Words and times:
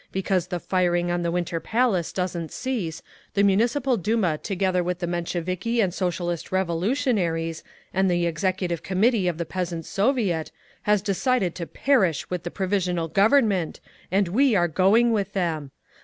Because 0.11 0.47
the 0.47 0.59
firing 0.59 1.11
on 1.11 1.21
the 1.21 1.29
Winter 1.29 1.59
Palace 1.59 2.11
doesn't 2.11 2.51
cease, 2.51 3.03
the 3.35 3.43
Municipal 3.43 3.97
Duma 3.97 4.39
together 4.39 4.83
with 4.83 4.97
the 4.97 5.05
Mensheviki 5.05 5.79
and 5.79 5.93
Socialist 5.93 6.51
Revolutionaries, 6.51 7.63
and 7.93 8.09
the 8.09 8.25
Executive 8.25 8.81
Committee 8.81 9.27
of 9.27 9.37
the 9.37 9.45
Peasants' 9.45 9.89
Soviet, 9.89 10.51
has 10.89 11.03
decided 11.03 11.53
to 11.53 11.67
perish 11.67 12.27
with 12.31 12.41
the 12.41 12.49
Provisional 12.49 13.09
Government, 13.09 13.79
and 14.09 14.27
we 14.29 14.55
are 14.55 14.67
going 14.67 15.11
with 15.11 15.33
them! 15.33 15.69